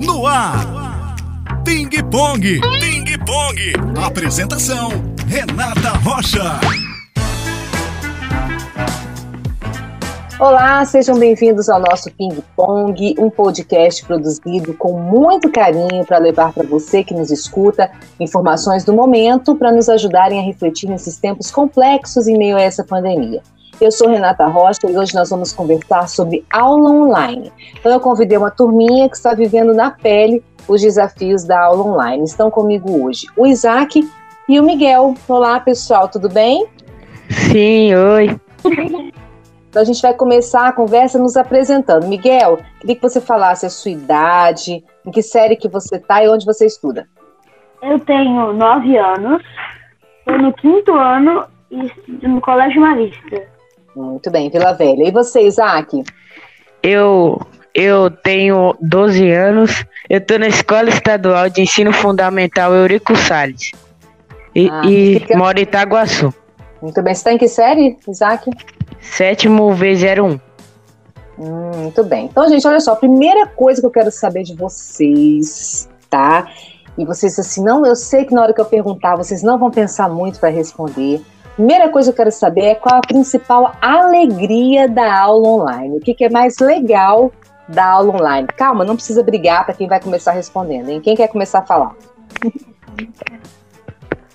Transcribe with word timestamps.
No 0.00 0.26
ar. 0.26 1.14
Ping 1.62 1.90
Pong. 2.10 2.40
Ping 2.40 3.18
Pong. 3.26 3.72
Apresentação: 4.02 4.88
Renata 5.26 5.90
Rocha. 5.98 6.58
Olá, 10.40 10.82
sejam 10.86 11.18
bem-vindos 11.18 11.68
ao 11.68 11.80
nosso 11.80 12.10
Ping 12.12 12.42
Pong, 12.56 13.14
um 13.18 13.28
podcast 13.28 14.02
produzido 14.06 14.72
com 14.72 14.98
muito 14.98 15.52
carinho 15.52 16.02
para 16.06 16.16
levar 16.16 16.54
para 16.54 16.66
você 16.66 17.04
que 17.04 17.12
nos 17.12 17.30
escuta 17.30 17.90
informações 18.18 18.84
do 18.84 18.94
momento 18.94 19.54
para 19.54 19.70
nos 19.70 19.90
ajudarem 19.90 20.40
a 20.40 20.42
refletir 20.42 20.88
nesses 20.88 21.18
tempos 21.18 21.50
complexos 21.50 22.26
em 22.26 22.38
meio 22.38 22.56
a 22.56 22.62
essa 22.62 22.82
pandemia. 22.82 23.42
Eu 23.80 23.90
sou 23.90 24.10
Renata 24.10 24.46
Rocha 24.46 24.90
e 24.90 24.94
hoje 24.94 25.14
nós 25.14 25.30
vamos 25.30 25.54
conversar 25.54 26.06
sobre 26.06 26.44
aula 26.52 26.90
online. 26.90 27.50
Então 27.78 27.90
eu 27.90 27.98
convidei 27.98 28.36
uma 28.36 28.50
turminha 28.50 29.08
que 29.08 29.16
está 29.16 29.32
vivendo 29.32 29.72
na 29.72 29.90
pele 29.90 30.44
os 30.68 30.82
desafios 30.82 31.44
da 31.44 31.64
aula 31.64 31.84
online. 31.84 32.24
Estão 32.24 32.50
comigo 32.50 33.02
hoje 33.02 33.26
o 33.38 33.46
Isaac 33.46 34.06
e 34.46 34.60
o 34.60 34.62
Miguel. 34.62 35.14
Olá, 35.26 35.58
pessoal, 35.60 36.08
tudo 36.08 36.28
bem? 36.28 36.66
Sim, 37.30 37.94
oi. 37.94 38.38
Então 39.70 39.80
a 39.80 39.84
gente 39.84 40.02
vai 40.02 40.12
começar 40.12 40.66
a 40.66 40.72
conversa 40.72 41.18
nos 41.18 41.36
apresentando. 41.36 42.06
Miguel, 42.06 42.58
queria 42.80 42.96
que 42.96 43.02
você 43.02 43.20
falasse 43.20 43.64
a 43.64 43.70
sua 43.70 43.92
idade, 43.92 44.84
em 45.06 45.10
que 45.10 45.22
série 45.22 45.56
que 45.56 45.68
você 45.68 45.96
está 45.96 46.22
e 46.22 46.28
onde 46.28 46.44
você 46.44 46.66
estuda. 46.66 47.08
Eu 47.80 47.98
tenho 48.00 48.52
nove 48.52 48.98
anos, 48.98 49.42
estou 50.18 50.38
no 50.38 50.52
quinto 50.52 50.92
ano 50.92 51.46
e 51.70 51.86
estudo 51.86 52.28
no 52.28 52.40
Colégio 52.42 52.80
Marista. 52.80 53.49
Muito 53.94 54.30
bem, 54.30 54.48
Vila 54.50 54.72
Velha. 54.72 55.08
E 55.08 55.10
você, 55.10 55.42
Isaac? 55.42 56.02
Eu 56.82 57.40
eu 57.72 58.10
tenho 58.10 58.74
12 58.80 59.30
anos, 59.30 59.84
eu 60.08 60.18
estou 60.18 60.38
na 60.40 60.48
Escola 60.48 60.88
Estadual 60.88 61.48
de 61.48 61.60
Ensino 61.62 61.92
Fundamental 61.92 62.74
Eurico 62.74 63.14
Salles 63.14 63.70
e, 64.54 64.68
Ah, 64.68 64.82
e 64.84 65.20
fica- 65.20 65.36
moro 65.38 65.56
em 65.58 65.62
Itaguaçu. 65.62 66.34
Muito 66.82 67.00
bem. 67.02 67.14
Você 67.14 67.20
está 67.20 67.32
em 67.32 67.38
que 67.38 67.46
série, 67.46 67.96
Isaac? 68.08 68.50
Sétimo 69.00 69.70
V01. 69.74 70.40
Hum, 71.38 71.70
muito 71.76 72.02
bem. 72.02 72.26
Então, 72.26 72.48
gente, 72.48 72.66
olha 72.66 72.80
só. 72.80 72.92
A 72.92 72.96
primeira 72.96 73.46
coisa 73.46 73.80
que 73.80 73.86
eu 73.86 73.90
quero 73.90 74.10
saber 74.10 74.42
de 74.42 74.54
vocês, 74.56 75.88
tá? 76.08 76.48
E 76.98 77.04
vocês, 77.04 77.38
assim, 77.38 77.62
não, 77.62 77.86
eu 77.86 77.94
sei 77.94 78.24
que 78.24 78.34
na 78.34 78.42
hora 78.42 78.52
que 78.52 78.60
eu 78.60 78.64
perguntar, 78.64 79.14
vocês 79.16 79.42
não 79.42 79.58
vão 79.58 79.70
pensar 79.70 80.08
muito 80.08 80.40
para 80.40 80.48
responder. 80.50 81.20
Primeira 81.60 81.90
coisa 81.90 82.10
que 82.10 82.14
eu 82.14 82.24
quero 82.24 82.32
saber 82.32 82.62
é 82.62 82.74
qual 82.74 82.96
a 82.96 83.00
principal 83.02 83.76
alegria 83.82 84.88
da 84.88 85.14
aula 85.14 85.46
online. 85.46 85.98
O 85.98 86.00
que, 86.00 86.14
que 86.14 86.24
é 86.24 86.30
mais 86.30 86.58
legal 86.58 87.30
da 87.68 87.84
aula 87.84 88.14
online? 88.14 88.48
Calma, 88.56 88.82
não 88.82 88.96
precisa 88.96 89.22
brigar 89.22 89.66
para 89.66 89.74
quem 89.74 89.86
vai 89.86 90.00
começar 90.00 90.32
respondendo, 90.32 90.88
hein? 90.88 91.02
Quem 91.02 91.14
quer 91.14 91.28
começar 91.28 91.58
a 91.58 91.66
falar? 91.66 91.94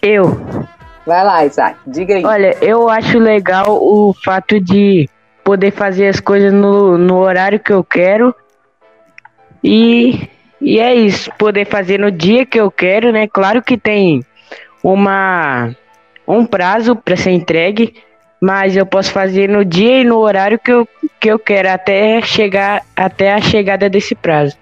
Eu, 0.03 0.39
Vai 1.03 1.23
lá, 1.23 1.43
Isaac, 1.43 1.79
diga 1.87 2.13
aí. 2.13 2.23
olha, 2.23 2.55
eu 2.61 2.87
acho 2.87 3.17
legal 3.17 3.69
o 3.71 4.13
fato 4.23 4.59
de 4.59 5.09
poder 5.43 5.71
fazer 5.71 6.09
as 6.09 6.19
coisas 6.19 6.53
no, 6.53 6.95
no 6.95 7.17
horário 7.17 7.59
que 7.59 7.73
eu 7.73 7.83
quero 7.83 8.35
e, 9.63 10.29
e 10.61 10.79
é 10.79 10.93
isso, 10.93 11.31
poder 11.39 11.65
fazer 11.65 11.99
no 11.99 12.11
dia 12.11 12.45
que 12.45 12.59
eu 12.59 12.69
quero, 12.69 13.11
né? 13.11 13.27
Claro 13.27 13.63
que 13.63 13.79
tem 13.79 14.23
uma 14.83 15.75
um 16.27 16.45
prazo 16.45 16.95
para 16.95 17.15
ser 17.15 17.31
entregue, 17.31 17.95
mas 18.41 18.75
eu 18.75 18.85
posso 18.85 19.11
fazer 19.11 19.47
no 19.49 19.63
dia 19.63 20.01
e 20.01 20.03
no 20.03 20.17
horário 20.17 20.59
que 20.59 20.71
eu, 20.71 20.87
que 21.19 21.27
eu 21.29 21.39
quero 21.39 21.69
até 21.69 22.21
chegar 22.21 22.83
até 22.95 23.33
a 23.33 23.41
chegada 23.41 23.89
desse 23.89 24.13
prazo. 24.15 24.57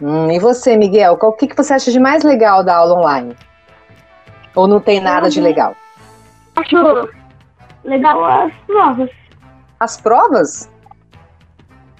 Hum, 0.00 0.30
e 0.30 0.38
você, 0.38 0.76
Miguel, 0.76 1.16
qual- 1.16 1.32
o 1.32 1.36
que, 1.36 1.46
que 1.46 1.56
você 1.56 1.72
acha 1.72 1.90
de 1.90 1.98
mais 1.98 2.22
legal 2.22 2.62
da 2.62 2.76
aula 2.76 2.94
online? 2.98 3.34
Ou 4.54 4.66
não 4.68 4.80
tem 4.80 5.00
nada 5.00 5.28
de 5.30 5.40
legal? 5.40 5.74
Acho 6.56 7.08
legal 7.84 8.24
as 8.24 8.52
provas. 8.66 9.10
As 9.80 10.00
provas? 10.00 10.70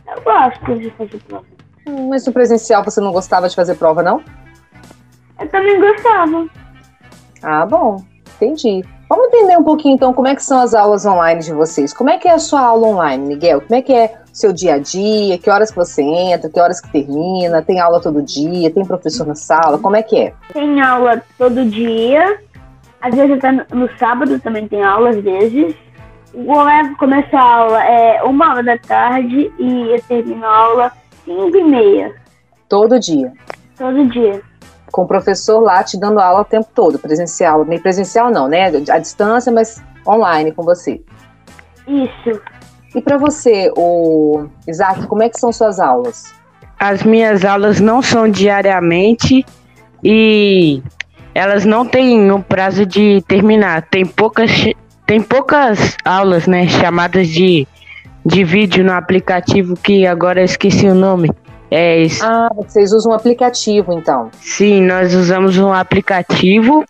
Eu 0.06 0.22
gosto 0.22 0.78
de 0.78 0.90
fazer 0.90 1.18
provas. 1.28 1.46
Hum, 1.86 2.08
Mas 2.08 2.26
no 2.26 2.32
presencial 2.32 2.82
você 2.84 3.00
não 3.00 3.12
gostava 3.12 3.48
de 3.48 3.54
fazer 3.54 3.76
prova, 3.76 4.02
não? 4.02 4.22
Eu 5.38 5.48
também 5.48 5.78
gostava. 5.80 6.46
Ah, 7.42 7.64
bom, 7.66 8.02
entendi. 8.36 8.84
Vamos 9.08 9.28
entender 9.28 9.56
um 9.56 9.62
pouquinho 9.62 9.94
então 9.94 10.12
como 10.12 10.26
é 10.26 10.34
que 10.34 10.42
são 10.42 10.60
as 10.60 10.74
aulas 10.74 11.06
online 11.06 11.40
de 11.40 11.52
vocês. 11.52 11.92
Como 11.92 12.10
é 12.10 12.18
que 12.18 12.26
é 12.26 12.32
a 12.32 12.38
sua 12.38 12.60
aula 12.60 12.88
online, 12.88 13.24
Miguel? 13.26 13.60
Como 13.60 13.74
é 13.74 13.82
que 13.82 13.92
é 13.92 14.14
o 14.32 14.36
seu 14.36 14.52
dia 14.52 14.74
a 14.74 14.78
dia? 14.78 15.38
Que 15.38 15.48
horas 15.48 15.70
que 15.70 15.76
você 15.76 16.02
entra? 16.02 16.50
Que 16.50 16.58
horas 16.58 16.80
que 16.80 16.90
termina? 16.90 17.62
Tem 17.62 17.78
aula 17.78 18.00
todo 18.00 18.20
dia? 18.20 18.70
Tem 18.70 18.84
professor 18.84 19.26
na 19.26 19.36
sala? 19.36 19.78
Como 19.78 19.94
é 19.94 20.02
que 20.02 20.18
é? 20.18 20.32
Tem 20.52 20.80
aula 20.80 21.22
todo 21.38 21.64
dia. 21.64 22.38
Às 23.00 23.14
vezes 23.14 23.36
até 23.38 23.52
no- 23.52 23.88
sábado 23.96 24.40
também 24.40 24.66
tem 24.66 24.82
aula, 24.82 25.10
às 25.10 25.20
vezes. 25.20 25.74
O 26.34 26.52
horário 26.52 26.96
começa 26.96 27.38
a 27.38 27.42
aula 27.42 27.84
é 27.84 28.22
uma 28.24 28.50
hora 28.50 28.62
da 28.64 28.76
tarde 28.78 29.52
e 29.58 29.90
eu 29.94 30.02
termino 30.02 30.44
a 30.44 30.56
aula 30.56 30.92
cinco 31.24 31.56
e 31.56 31.64
meia. 31.64 32.12
Todo 32.68 32.98
dia. 32.98 33.32
Todo 33.78 34.04
dia. 34.06 34.42
Com 34.96 35.02
o 35.02 35.06
professor 35.06 35.60
lá 35.60 35.84
te 35.84 36.00
dando 36.00 36.18
aula 36.18 36.40
o 36.40 36.44
tempo 36.46 36.68
todo, 36.74 36.98
presencial. 36.98 37.66
Nem 37.66 37.78
presencial 37.78 38.30
não, 38.30 38.48
né? 38.48 38.68
À 38.88 38.98
distância, 38.98 39.52
mas 39.52 39.84
online 40.08 40.52
com 40.52 40.62
você. 40.62 41.02
Isso. 41.86 42.40
E 42.94 43.02
para 43.02 43.18
você, 43.18 43.70
o 43.76 44.46
Isaac, 44.66 45.06
como 45.06 45.22
é 45.22 45.28
que 45.28 45.38
são 45.38 45.52
suas 45.52 45.78
aulas? 45.78 46.34
As 46.80 47.02
minhas 47.02 47.44
aulas 47.44 47.78
não 47.78 48.00
são 48.00 48.26
diariamente 48.26 49.44
e 50.02 50.82
elas 51.34 51.66
não 51.66 51.84
têm 51.84 52.32
um 52.32 52.40
prazo 52.40 52.86
de 52.86 53.22
terminar. 53.28 53.82
Tem 53.82 54.06
poucas, 54.06 54.50
tem 55.04 55.20
poucas 55.20 55.94
aulas, 56.06 56.46
né, 56.46 56.66
chamadas 56.68 57.28
de, 57.28 57.68
de 58.24 58.42
vídeo 58.44 58.82
no 58.82 58.94
aplicativo 58.94 59.76
que 59.76 60.06
agora 60.06 60.40
eu 60.40 60.46
esqueci 60.46 60.88
o 60.88 60.94
nome. 60.94 61.30
É, 61.70 61.98
isso. 61.98 62.24
Ah, 62.24 62.48
vocês 62.54 62.92
usam 62.92 63.12
um 63.12 63.14
aplicativo, 63.14 63.92
então. 63.92 64.30
sim, 64.40 64.80
nós 64.82 65.14
usamos 65.14 65.58
um 65.58 65.72
aplicativo 65.72 66.84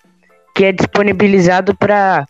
que 0.54 0.64
é 0.64 0.72
disponibilizado 0.72 1.74
para 1.74 2.26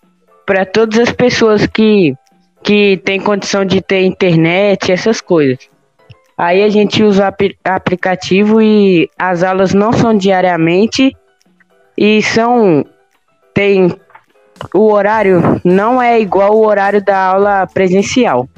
todas 0.72 0.98
as 0.98 1.12
pessoas 1.12 1.66
que 1.66 2.14
que 2.62 2.96
têm 3.04 3.20
condição 3.20 3.64
de 3.64 3.80
ter 3.80 4.04
internet, 4.04 4.90
essas 4.90 5.20
coisas. 5.20 5.58
Aí 6.36 6.64
a 6.64 6.68
gente 6.68 7.00
usa 7.04 7.22
o 7.22 7.26
apli- 7.26 7.56
aplicativo 7.64 8.60
e 8.60 9.08
as 9.16 9.44
aulas 9.44 9.72
não 9.72 9.92
são 9.92 10.16
diariamente 10.16 11.16
e 11.96 12.20
são 12.22 12.84
tem 13.54 13.94
o 14.74 14.90
horário 14.90 15.60
não 15.64 16.02
é 16.02 16.20
igual 16.20 16.56
o 16.56 16.66
horário 16.66 17.02
da 17.04 17.16
aula 17.16 17.66
presencial. 17.72 18.48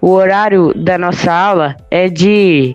O 0.00 0.10
horário 0.12 0.72
da 0.74 0.96
nossa 0.96 1.30
aula 1.30 1.76
é 1.90 2.08
de 2.08 2.74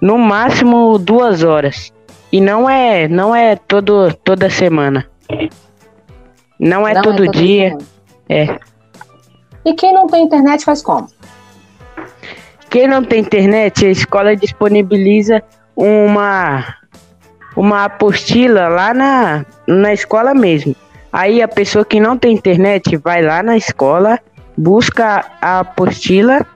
no 0.00 0.18
máximo 0.18 0.98
duas 0.98 1.42
horas 1.42 1.92
e 2.32 2.40
não 2.40 2.68
é 2.68 3.08
não 3.08 3.34
é 3.34 3.56
todo 3.56 4.12
toda 4.24 4.48
semana. 4.48 5.06
Não 6.58 6.86
é 6.86 6.94
Não 6.94 7.02
todo 7.02 7.24
todo 7.24 7.32
dia. 7.32 7.76
É. 8.28 8.58
E 9.64 9.74
quem 9.74 9.92
não 9.92 10.06
tem 10.06 10.24
internet 10.24 10.64
faz 10.64 10.82
como? 10.82 11.08
Quem 12.68 12.86
não 12.86 13.02
tem 13.02 13.20
internet, 13.20 13.84
a 13.84 13.90
escola 13.90 14.36
disponibiliza 14.36 15.42
uma 15.74 16.76
uma 17.56 17.84
apostila 17.84 18.68
lá 18.68 18.94
na, 18.94 19.44
na 19.66 19.92
escola 19.92 20.32
mesmo. 20.34 20.74
Aí 21.12 21.42
a 21.42 21.48
pessoa 21.48 21.84
que 21.84 21.98
não 21.98 22.16
tem 22.16 22.32
internet 22.32 22.96
vai 22.96 23.20
lá 23.22 23.42
na 23.42 23.56
escola, 23.56 24.20
busca 24.56 25.24
a 25.40 25.60
apostila 25.60 26.46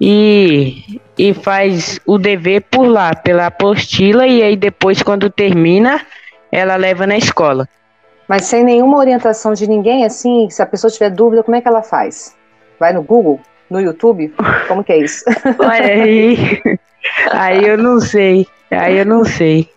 e, 0.00 1.00
e 1.18 1.34
faz 1.34 2.00
o 2.06 2.16
dever 2.16 2.62
por 2.62 2.86
lá, 2.86 3.14
pela 3.14 3.46
apostila, 3.46 4.26
e 4.26 4.42
aí 4.42 4.56
depois, 4.56 5.02
quando 5.02 5.28
termina, 5.28 6.00
ela 6.50 6.76
leva 6.76 7.06
na 7.06 7.18
escola. 7.18 7.68
Mas 8.26 8.46
sem 8.46 8.64
nenhuma 8.64 8.96
orientação 8.96 9.52
de 9.52 9.68
ninguém, 9.68 10.04
assim, 10.04 10.48
se 10.48 10.62
a 10.62 10.66
pessoa 10.66 10.90
tiver 10.90 11.10
dúvida, 11.10 11.42
como 11.42 11.56
é 11.56 11.60
que 11.60 11.68
ela 11.68 11.82
faz? 11.82 12.36
Vai 12.78 12.92
no 12.92 13.02
Google? 13.02 13.40
No 13.68 13.80
YouTube? 13.80 14.32
Como 14.66 14.82
que 14.82 14.92
é 14.92 14.98
isso? 14.98 15.24
Olha 15.58 15.86
aí, 15.86 16.62
aí 17.32 17.66
eu 17.66 17.76
não 17.76 18.00
sei, 18.00 18.46
aí 18.70 18.98
eu 18.98 19.04
não 19.04 19.24
sei. 19.24 19.68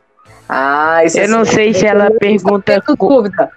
Ah, 0.48 1.04
isso 1.04 1.18
Eu 1.18 1.24
é 1.24 1.28
não 1.28 1.44
sei 1.44 1.72
de 1.72 1.76
se 1.76 1.82
que 1.82 1.88
ela 1.88 2.12
pergunta 2.12 2.80
tendo 2.80 2.96
dúvida. 2.96 3.50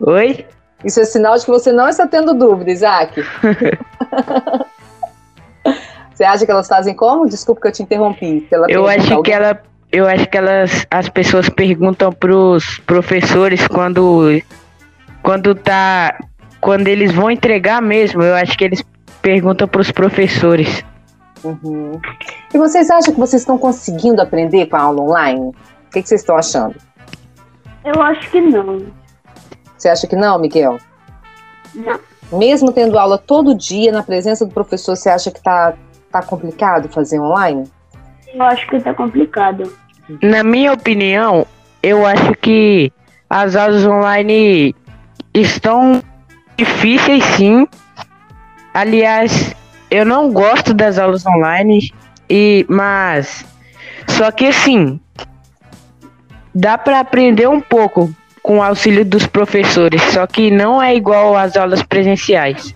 Oi? 0.00 0.46
Isso 0.84 1.00
é 1.00 1.04
sinal 1.04 1.36
de 1.36 1.44
que 1.44 1.50
você 1.50 1.70
não 1.70 1.88
está 1.88 2.06
tendo 2.06 2.34
dúvida, 2.34 2.70
Isaac. 2.70 3.22
você 6.14 6.24
acha 6.24 6.44
que 6.44 6.52
elas 6.52 6.68
fazem 6.68 6.94
como? 6.94 7.28
Desculpa 7.28 7.60
que 7.62 7.68
eu 7.68 7.72
te 7.72 7.82
interrompi. 7.82 8.40
Pela 8.48 8.70
Eu 8.70 8.86
acho 8.86 9.22
que 9.22 9.32
ela, 9.32 9.60
eu 9.90 10.06
acho 10.06 10.28
que 10.28 10.36
elas, 10.36 10.86
as 10.90 11.08
pessoas 11.08 11.48
perguntam 11.48 12.12
pros 12.12 12.78
professores 12.80 13.66
quando, 13.68 14.40
quando 15.22 15.54
tá, 15.54 16.18
quando 16.60 16.88
eles 16.88 17.12
vão 17.12 17.30
entregar 17.30 17.80
mesmo. 17.82 18.22
Eu 18.22 18.34
acho 18.34 18.56
que 18.56 18.64
eles 18.64 18.84
perguntam 19.20 19.66
pros 19.68 19.90
professores. 19.90 20.84
Uhum. 21.44 22.00
E 22.52 22.58
vocês 22.58 22.90
acham 22.90 23.12
que 23.12 23.20
vocês 23.20 23.42
estão 23.42 23.58
conseguindo 23.58 24.20
aprender 24.20 24.66
com 24.66 24.76
a 24.76 24.80
aula 24.80 25.02
online? 25.02 25.48
O 25.48 25.90
que, 25.90 26.02
que 26.02 26.08
vocês 26.08 26.20
estão 26.20 26.36
achando? 26.36 26.76
Eu 27.84 28.00
acho 28.00 28.30
que 28.30 28.40
não. 28.40 28.86
Você 29.76 29.88
acha 29.88 30.06
que 30.06 30.14
não, 30.14 30.38
Miguel? 30.38 30.78
Não. 31.74 31.98
Mesmo 32.38 32.72
tendo 32.72 32.98
aula 32.98 33.18
todo 33.18 33.54
dia 33.54 33.92
na 33.92 34.02
presença 34.02 34.46
do 34.46 34.54
professor, 34.54 34.96
você 34.96 35.10
acha 35.10 35.30
que 35.30 35.42
tá, 35.42 35.74
tá 36.12 36.22
complicado 36.22 36.88
fazer 36.88 37.18
online? 37.18 37.64
Eu 38.32 38.42
acho 38.42 38.66
que 38.66 38.80
tá 38.80 38.94
complicado. 38.94 39.72
Na 40.22 40.44
minha 40.44 40.72
opinião, 40.72 41.46
eu 41.82 42.06
acho 42.06 42.34
que 42.34 42.92
as 43.28 43.56
aulas 43.56 43.86
online 43.86 44.74
estão 45.32 46.02
difíceis 46.56 47.24
sim. 47.36 47.66
Aliás, 48.74 49.54
eu 49.90 50.04
não 50.04 50.32
gosto 50.32 50.74
das 50.74 50.98
aulas 50.98 51.26
online, 51.26 51.92
e 52.28 52.64
mas 52.68 53.44
só 54.08 54.30
que 54.30 54.46
assim, 54.46 55.00
dá 56.54 56.76
para 56.76 57.00
aprender 57.00 57.48
um 57.48 57.60
pouco 57.60 58.14
com 58.42 58.58
o 58.58 58.62
auxílio 58.62 59.04
dos 59.04 59.26
professores, 59.26 60.02
só 60.12 60.26
que 60.26 60.50
não 60.50 60.82
é 60.82 60.94
igual 60.94 61.36
às 61.36 61.56
aulas 61.56 61.82
presenciais. 61.82 62.74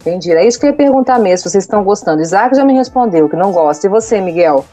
Entendi. 0.00 0.32
É 0.32 0.46
isso 0.46 0.58
que 0.58 0.66
eu 0.66 0.70
ia 0.70 0.76
perguntar 0.76 1.18
mesmo, 1.18 1.38
se 1.38 1.50
vocês 1.50 1.64
estão 1.64 1.84
gostando. 1.84 2.22
Isaac 2.22 2.56
já 2.56 2.64
me 2.64 2.72
respondeu 2.72 3.28
que 3.28 3.36
não 3.36 3.52
gosta. 3.52 3.86
E 3.86 3.90
você, 3.90 4.20
Miguel? 4.20 4.64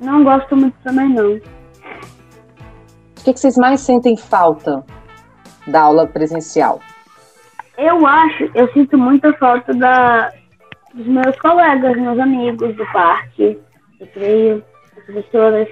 Não 0.00 0.24
gosto 0.24 0.56
muito 0.56 0.74
também, 0.82 1.08
não. 1.10 1.36
O 1.36 1.40
que, 3.24 3.32
que 3.32 3.38
vocês 3.38 3.56
mais 3.56 3.80
sentem 3.80 4.16
falta 4.16 4.84
da 5.68 5.82
aula 5.82 6.08
presencial? 6.08 6.80
Eu 7.78 8.04
acho, 8.04 8.50
eu 8.54 8.70
sinto 8.72 8.98
muita 8.98 9.32
falta 9.34 9.72
da, 9.72 10.32
dos 10.92 11.06
meus 11.06 11.38
colegas, 11.38 11.96
meus 11.96 12.18
amigos 12.18 12.74
do 12.76 12.84
parque, 12.92 13.56
do 14.00 14.06
trio, 14.08 14.64
das 14.96 15.04
professoras. 15.04 15.68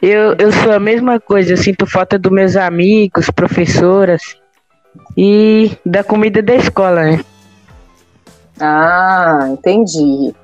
Eu, 0.00 0.34
eu 0.38 0.50
sou 0.50 0.72
a 0.72 0.80
mesma 0.80 1.20
coisa, 1.20 1.52
eu 1.52 1.56
sinto 1.58 1.86
falta 1.86 2.18
dos 2.18 2.32
meus 2.32 2.56
amigos, 2.56 3.30
professoras 3.30 4.41
e 5.16 5.76
da 5.84 6.02
comida 6.04 6.42
da 6.42 6.54
escola, 6.54 7.02
né? 7.02 7.24
Ah, 8.60 9.46
entendi. 9.50 10.34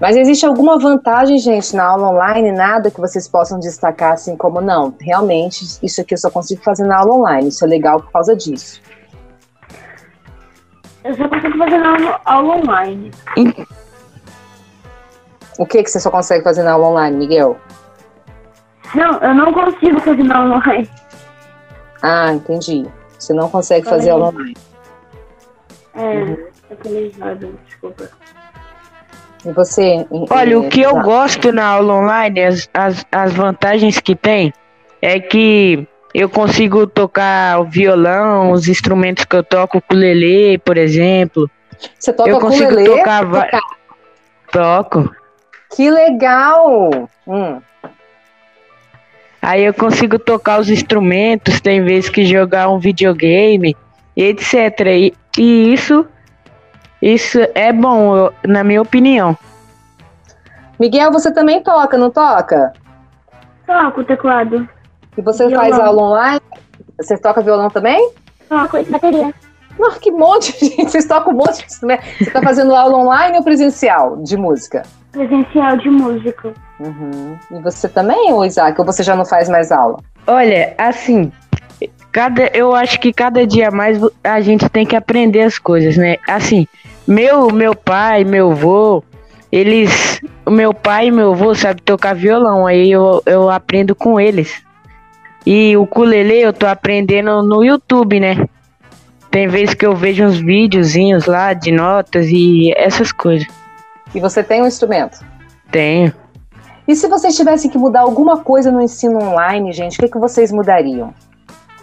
Mas 0.00 0.16
existe 0.16 0.46
alguma 0.46 0.78
vantagem, 0.78 1.38
gente, 1.38 1.74
na 1.74 1.84
aula 1.84 2.10
online? 2.10 2.52
Nada 2.52 2.90
que 2.90 3.00
vocês 3.00 3.26
possam 3.26 3.58
destacar 3.58 4.12
assim 4.12 4.36
como 4.36 4.60
não? 4.60 4.94
Realmente, 5.00 5.64
isso 5.82 6.00
aqui 6.00 6.14
eu 6.14 6.18
só 6.18 6.30
consigo 6.30 6.62
fazer 6.62 6.84
na 6.84 6.98
aula 6.98 7.14
online. 7.14 7.48
Isso 7.48 7.64
é 7.64 7.68
legal 7.68 8.00
por 8.00 8.12
causa 8.12 8.36
disso. 8.36 8.80
Eu 11.02 11.16
só 11.16 11.28
consigo 11.28 11.58
fazer 11.58 11.78
na 11.78 11.90
aula- 11.94 12.20
aula 12.24 12.56
online. 12.58 13.10
O 15.58 15.66
que 15.66 15.82
que 15.82 15.90
você 15.90 15.98
só 15.98 16.10
consegue 16.10 16.44
fazer 16.44 16.62
na 16.62 16.72
aula 16.72 16.88
online, 16.88 17.16
Miguel? 17.16 17.56
Não, 18.94 19.18
eu 19.18 19.34
não 19.34 19.52
consigo 19.52 19.98
fazer 20.00 20.22
na 20.22 20.38
aula 20.38 20.56
online. 20.56 20.88
Ah, 22.02 22.32
entendi. 22.32 22.86
Você 23.18 23.32
não 23.32 23.50
consegue 23.50 23.88
fazer 23.88 24.10
aula 24.10 24.28
online. 24.28 24.56
É, 25.94 26.22
eu 26.70 26.76
falei 26.82 27.12
errado, 27.16 27.58
desculpa. 27.66 28.08
E 29.44 29.52
você? 29.52 30.06
Olha, 30.30 30.58
o 30.58 30.68
que 30.68 30.80
eu 30.80 31.00
gosto 31.00 31.52
na 31.52 31.66
aula 31.66 31.94
online, 31.94 32.42
as, 32.42 32.68
as, 32.74 33.04
as 33.10 33.32
vantagens 33.32 34.00
que 34.00 34.14
tem, 34.14 34.52
é 35.00 35.18
que 35.20 35.86
eu 36.14 36.28
consigo 36.28 36.86
tocar 36.86 37.60
o 37.60 37.64
violão, 37.64 38.52
os 38.52 38.68
instrumentos 38.68 39.24
que 39.24 39.36
eu 39.36 39.42
toco, 39.42 39.76
o 39.76 39.78
ukulele, 39.78 40.58
por 40.58 40.76
exemplo. 40.76 41.50
Você 41.98 42.12
toca 42.12 42.30
eu 42.30 42.40
consigo 42.40 42.72
ukulele? 42.72 42.98
Tocar. 42.98 43.60
toco. 44.50 45.10
Que 45.74 45.90
legal! 45.90 47.08
Hum. 47.26 47.60
Aí 49.48 49.64
eu 49.64 49.72
consigo 49.72 50.18
tocar 50.18 50.60
os 50.60 50.68
instrumentos, 50.68 51.58
tem 51.58 51.82
vezes 51.82 52.10
que 52.10 52.22
jogar 52.26 52.68
um 52.68 52.78
videogame, 52.78 53.74
etc. 54.14 54.78
E, 54.88 55.14
e 55.38 55.72
isso, 55.72 56.06
isso 57.00 57.38
é 57.54 57.72
bom, 57.72 58.30
na 58.46 58.62
minha 58.62 58.82
opinião. 58.82 59.34
Miguel, 60.78 61.10
você 61.10 61.32
também 61.32 61.62
toca, 61.62 61.96
não 61.96 62.10
toca? 62.10 62.74
Toco 63.66 64.02
o 64.02 64.04
teclado. 64.04 64.68
E 65.16 65.22
você 65.22 65.48
Violão. 65.48 65.64
faz 65.64 65.80
aula 65.80 66.02
online? 66.02 66.40
Você 67.00 67.16
toca 67.16 67.40
violão 67.40 67.70
também? 67.70 68.12
Toco 68.50 68.76
e 68.76 68.84
bateria. 68.84 69.32
Nossa, 69.78 69.98
que 69.98 70.10
monte, 70.10 70.52
gente! 70.60 70.90
Vocês 70.90 71.06
tocam 71.06 71.32
um 71.32 71.36
monte 71.36 71.60
de 71.60 71.64
instrumento. 71.64 72.02
Você 72.18 72.30
tá 72.30 72.42
fazendo 72.42 72.74
aula 72.74 72.98
online 72.98 73.38
ou 73.38 73.42
presencial 73.42 74.18
de 74.18 74.36
música? 74.36 74.82
Presencial 75.10 75.78
de 75.78 75.88
música. 75.88 76.52
Uhum. 76.80 77.36
E 77.50 77.60
você 77.60 77.88
também, 77.88 78.32
ô 78.32 78.44
Isaac? 78.44 78.78
Ou 78.80 78.86
você 78.86 79.02
já 79.02 79.16
não 79.16 79.24
faz 79.24 79.48
mais 79.48 79.72
aula? 79.72 79.98
Olha, 80.26 80.74
assim, 80.78 81.32
cada, 82.12 82.50
eu 82.54 82.74
acho 82.74 83.00
que 83.00 83.12
cada 83.12 83.46
dia 83.46 83.70
mais 83.70 83.98
a 84.22 84.40
gente 84.40 84.68
tem 84.68 84.86
que 84.86 84.96
aprender 84.96 85.42
as 85.42 85.58
coisas, 85.58 85.96
né? 85.96 86.16
Assim, 86.28 86.66
meu, 87.06 87.50
meu 87.50 87.74
pai, 87.74 88.24
meu 88.24 88.52
avô, 88.52 89.02
eles, 89.50 90.20
o 90.44 90.50
meu 90.50 90.74
pai 90.74 91.06
e 91.06 91.10
meu 91.10 91.32
avô 91.32 91.54
sabem 91.54 91.82
tocar 91.82 92.14
violão, 92.14 92.66
aí 92.66 92.90
eu, 92.90 93.22
eu 93.26 93.50
aprendo 93.50 93.94
com 93.94 94.20
eles. 94.20 94.62
E 95.46 95.76
o 95.76 95.82
ukulele 95.82 96.40
eu 96.40 96.52
tô 96.52 96.66
aprendendo 96.66 97.42
no 97.42 97.64
YouTube, 97.64 98.20
né? 98.20 98.46
Tem 99.30 99.48
vezes 99.48 99.74
que 99.74 99.86
eu 99.86 99.94
vejo 99.94 100.24
uns 100.24 100.38
videozinhos 100.38 101.26
lá 101.26 101.52
de 101.52 101.70
notas 101.70 102.26
e 102.28 102.72
essas 102.76 103.12
coisas. 103.12 103.46
E 104.14 104.20
você 104.20 104.42
tem 104.42 104.62
um 104.62 104.66
instrumento? 104.66 105.24
Tenho. 105.70 106.12
E 106.88 106.96
se 106.96 107.06
vocês 107.06 107.36
tivessem 107.36 107.70
que 107.70 107.76
mudar 107.76 108.00
alguma 108.00 108.38
coisa 108.38 108.72
no 108.72 108.80
ensino 108.80 109.22
online, 109.22 109.72
gente, 109.72 109.98
o 109.98 110.00
que, 110.00 110.08
que 110.08 110.18
vocês 110.18 110.50
mudariam? 110.50 111.12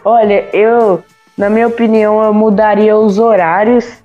Olha, 0.04 0.50
eu, 0.52 1.04
na 1.38 1.48
minha 1.48 1.68
opinião, 1.68 2.24
eu 2.24 2.34
mudaria 2.34 2.98
os 2.98 3.19
horários 3.19 4.04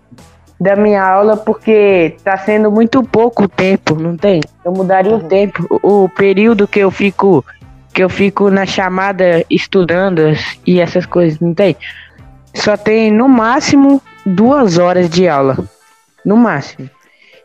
da 0.61 0.77
minha 0.77 1.03
aula 1.03 1.39
porque 1.39 2.17
tá 2.23 2.37
sendo 2.37 2.71
muito 2.71 3.03
pouco 3.03 3.49
tempo, 3.49 3.95
não 3.95 4.15
tem? 4.15 4.43
Eu 4.63 4.73
mudaria 4.73 5.17
o 5.17 5.23
tempo, 5.23 5.67
o, 5.83 6.05
o 6.05 6.09
período 6.11 6.69
que 6.69 6.81
eu 6.81 6.91
fico 6.91 7.43
que 7.95 8.05
eu 8.05 8.09
fico 8.09 8.51
na 8.51 8.67
chamada 8.67 9.45
estudando 9.51 10.21
e 10.67 10.81
essas 10.81 11.07
coisas, 11.07 11.41
não 11.41 11.55
tem? 11.55 11.77
Só 12.55 12.77
tem 12.77 13.11
no 13.11 13.27
máximo 13.27 14.03
duas 14.25 14.79
horas 14.79 15.09
de 15.09 15.27
aula, 15.27 15.59
no 16.25 16.37
máximo. 16.37 16.89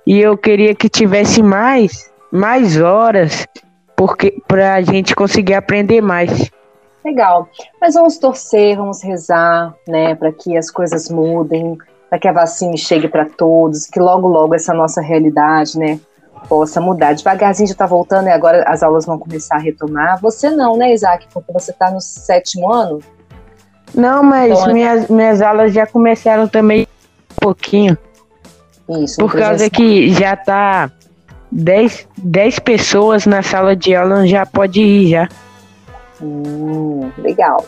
E 0.05 0.19
eu 0.19 0.37
queria 0.37 0.75
que 0.75 0.87
tivesse 0.87 1.41
mais, 1.41 2.11
mais 2.35 2.79
horas, 2.79 3.47
porque 3.95 4.41
pra 4.47 4.81
gente 4.81 5.15
conseguir 5.15 5.53
aprender 5.53 6.01
mais. 6.01 6.51
Legal. 7.03 7.47
Mas 7.79 7.93
vamos 7.93 8.17
torcer, 8.17 8.75
vamos 8.75 9.03
rezar, 9.03 9.73
né, 9.87 10.15
para 10.15 10.31
que 10.31 10.57
as 10.57 10.69
coisas 10.69 11.09
mudem, 11.09 11.77
para 12.09 12.19
que 12.19 12.27
a 12.27 12.33
vacina 12.33 12.75
chegue 12.75 13.07
para 13.07 13.25
todos, 13.25 13.85
que 13.85 13.99
logo, 13.99 14.27
logo 14.27 14.55
essa 14.55 14.73
nossa 14.73 15.01
realidade, 15.01 15.77
né, 15.77 15.99
possa 16.49 16.81
mudar. 16.81 17.13
Devagarzinho 17.13 17.67
já 17.67 17.73
está 17.73 17.85
voltando 17.85 18.27
e 18.27 18.31
agora 18.31 18.63
as 18.67 18.83
aulas 18.83 19.05
vão 19.05 19.17
começar 19.17 19.55
a 19.55 19.59
retomar. 19.59 20.19
Você 20.21 20.49
não, 20.49 20.77
né, 20.77 20.93
Isaac? 20.93 21.27
Porque 21.33 21.51
você 21.53 21.71
está 21.71 21.91
no 21.91 22.01
sétimo 22.01 22.71
ano? 22.71 22.99
Não, 23.93 24.23
mas 24.23 24.51
Então, 24.51 24.69
é- 24.69 24.73
minhas, 24.73 25.07
minhas 25.07 25.41
aulas 25.41 25.73
já 25.73 25.87
começaram 25.87 26.47
também 26.47 26.87
um 27.31 27.35
pouquinho. 27.41 27.97
Isso. 28.89 29.17
Por 29.19 29.31
causa 29.31 29.69
que 29.69 30.11
já 30.11 30.35
tá 30.35 30.91
10, 31.55 32.09
10 32.17 32.59
pessoas 32.59 33.25
na 33.25 33.41
sala 33.41 33.75
de 33.75 33.95
aula, 33.95 34.27
já 34.27 34.45
pode 34.45 34.81
ir 34.81 35.11
já. 35.11 35.29
Hum, 36.21 37.09
legal. 37.17 37.63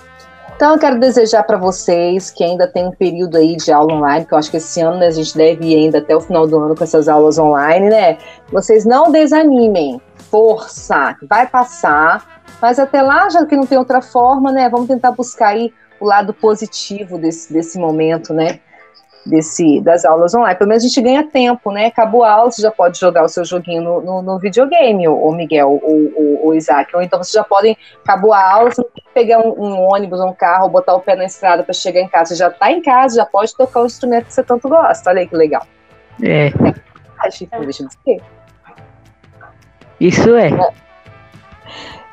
Então 0.55 0.73
eu 0.73 0.79
quero 0.79 0.99
desejar 0.99 1.43
para 1.43 1.57
vocês 1.57 2.29
que 2.29 2.43
ainda 2.43 2.67
tem 2.67 2.85
um 2.85 2.91
período 2.91 3.37
aí 3.37 3.55
de 3.55 3.71
aula 3.71 3.93
online, 3.93 4.25
que 4.25 4.33
eu 4.33 4.37
acho 4.37 4.51
que 4.51 4.57
esse 4.57 4.81
ano 4.81 4.97
né, 4.97 5.07
a 5.07 5.11
gente 5.11 5.37
deve 5.37 5.67
ir 5.67 5.75
ainda 5.75 5.99
até 5.99 6.15
o 6.15 6.19
final 6.19 6.45
do 6.47 6.59
ano 6.59 6.75
com 6.75 6.83
essas 6.83 7.07
aulas 7.07 7.37
online, 7.37 7.89
né? 7.89 8.17
Vocês 8.51 8.83
não 8.83 9.09
desanimem, 9.09 10.01
força, 10.29 11.15
vai 11.29 11.47
passar, 11.47 12.41
mas 12.61 12.79
até 12.79 13.01
lá, 13.01 13.29
já 13.29 13.45
que 13.45 13.55
não 13.55 13.65
tem 13.65 13.77
outra 13.77 14.01
forma, 14.01 14.51
né? 14.51 14.67
Vamos 14.67 14.87
tentar 14.87 15.11
buscar 15.11 15.49
aí 15.49 15.71
o 15.99 16.05
lado 16.05 16.33
positivo 16.33 17.17
desse, 17.17 17.53
desse 17.53 17.79
momento, 17.79 18.33
né? 18.33 18.59
Desse, 19.25 19.81
das 19.81 20.05
aulas 20.05 20.33
online. 20.33 20.57
Pelo 20.57 20.69
menos 20.69 20.85
a 20.85 20.87
gente 20.87 21.01
ganha 21.01 21.21
tempo, 21.21 21.69
né? 21.71 21.87
Acabou 21.87 22.23
a 22.23 22.31
aula, 22.31 22.49
você 22.49 22.61
já 22.61 22.71
pode 22.71 22.97
jogar 22.97 23.23
o 23.23 23.27
seu 23.27 23.43
joguinho 23.43 23.81
no, 23.81 24.01
no, 24.01 24.21
no 24.21 24.39
videogame, 24.39 25.05
o 25.05 25.29
Miguel, 25.31 25.81
ou 25.83 26.47
o 26.47 26.53
Isaac. 26.53 26.95
Ou 26.95 27.01
então 27.01 27.21
vocês 27.21 27.33
já 27.33 27.43
podem 27.43 27.77
acabou 28.03 28.31
a 28.31 28.41
aula, 28.41 28.71
você 28.71 28.81
não 28.81 28.89
tem 28.89 29.03
que 29.03 29.13
pegar 29.13 29.39
um, 29.39 29.49
um 29.49 29.81
ônibus, 29.81 30.21
um 30.21 30.33
carro, 30.33 30.69
botar 30.69 30.95
o 30.95 31.01
pé 31.01 31.15
na 31.17 31.25
estrada 31.25 31.61
para 31.61 31.73
chegar 31.73 31.99
em 31.99 32.07
casa. 32.07 32.29
Você 32.29 32.39
já 32.39 32.47
está 32.47 32.71
em 32.71 32.81
casa, 32.81 33.17
já 33.17 33.25
pode 33.25 33.53
tocar 33.53 33.81
o 33.81 33.85
instrumento 33.85 34.27
que 34.27 34.33
você 34.33 34.43
tanto 34.43 34.69
gosta. 34.69 35.09
Olha 35.09 35.19
aí 35.19 35.27
que 35.27 35.35
legal. 35.35 35.67
É, 36.23 36.49
Acho 37.19 37.39
que 37.39 37.49
não 37.51 37.61
deixa 37.61 37.85
de 37.85 37.93
ser. 37.93 38.21
isso 39.99 40.35
é. 40.35 40.49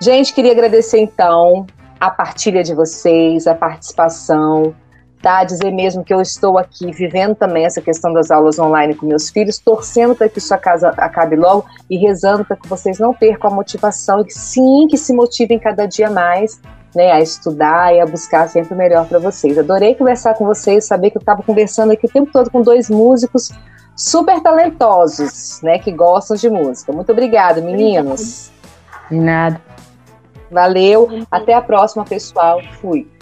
Gente, 0.00 0.34
queria 0.34 0.52
agradecer 0.52 0.98
então 0.98 1.66
a 2.00 2.10
partilha 2.10 2.62
de 2.62 2.74
vocês, 2.74 3.46
a 3.46 3.54
participação. 3.54 4.74
Tá? 5.24 5.42
Dizer 5.42 5.70
mesmo 5.70 6.04
que 6.04 6.12
eu 6.12 6.20
estou 6.20 6.58
aqui 6.58 6.92
vivendo 6.92 7.34
também 7.34 7.64
essa 7.64 7.80
questão 7.80 8.12
das 8.12 8.30
aulas 8.30 8.58
online 8.58 8.94
com 8.94 9.06
meus 9.06 9.30
filhos, 9.30 9.58
torcendo 9.58 10.14
para 10.14 10.28
que 10.28 10.38
sua 10.38 10.58
casa 10.58 10.90
acabe 10.90 11.34
logo 11.34 11.64
e 11.88 11.96
rezando 11.96 12.44
para 12.44 12.58
que 12.58 12.68
vocês 12.68 12.98
não 12.98 13.14
percam 13.14 13.50
a 13.50 13.54
motivação 13.54 14.20
e 14.20 14.24
que 14.26 14.34
sim, 14.34 14.86
que 14.86 14.98
se 14.98 15.14
motivem 15.14 15.58
cada 15.58 15.86
dia 15.86 16.10
mais, 16.10 16.60
né, 16.94 17.10
a 17.10 17.22
estudar 17.22 17.94
e 17.94 18.00
a 18.00 18.06
buscar 18.06 18.50
sempre 18.50 18.74
o 18.74 18.76
melhor 18.76 19.08
para 19.08 19.18
vocês. 19.18 19.56
Adorei 19.56 19.94
conversar 19.94 20.34
com 20.34 20.44
vocês, 20.44 20.84
saber 20.84 21.10
que 21.10 21.16
eu 21.16 21.20
estava 21.20 21.42
conversando 21.42 21.92
aqui 21.92 22.04
o 22.04 22.10
tempo 22.10 22.30
todo 22.30 22.50
com 22.50 22.60
dois 22.60 22.90
músicos 22.90 23.50
super 23.96 24.42
talentosos, 24.42 25.62
né, 25.62 25.78
que 25.78 25.90
gostam 25.90 26.36
de 26.36 26.50
música. 26.50 26.92
Muito 26.92 27.10
obrigada, 27.10 27.62
meninos. 27.62 28.52
De 29.10 29.18
nada. 29.18 29.58
Valeu. 30.50 31.08
Até 31.30 31.54
a 31.54 31.62
próxima, 31.62 32.04
pessoal. 32.04 32.60
Fui. 32.80 33.13